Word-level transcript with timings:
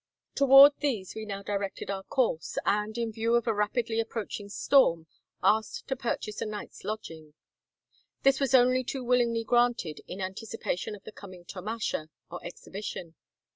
Toward 0.33 0.73
these 0.79 1.13
we 1.13 1.25
now 1.25 1.43
directed 1.43 1.91
our 1.91 2.01
course, 2.01 2.57
and, 2.65 2.97
in 2.97 3.11
view 3.11 3.35
of 3.35 3.45
a 3.45 3.53
rapidly 3.53 3.99
approaching 3.99 4.49
storm, 4.49 5.05
asked 5.43 5.87
to 5.89 5.95
purchase 5.95 6.41
a 6.41 6.47
night's 6.47 6.83
lodging. 6.83 7.35
This 8.23 8.39
was 8.39 8.55
only 8.55 8.83
too 8.83 9.03
willingly 9.03 9.43
granted 9.43 10.01
in 10.07 10.19
anticipation 10.19 10.95
of 10.95 11.03
the 11.03 11.11
coming 11.11 11.45
tomasha, 11.45 12.09
or 12.31 12.43
exhibition. 12.43 13.13